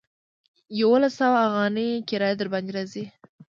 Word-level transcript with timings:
يوولس 0.79 1.13
سوه 1.21 1.37
اوغانۍ 1.45 1.87
کرايه 2.09 2.35
درباندې 2.39 2.71
راځي. 2.77 3.05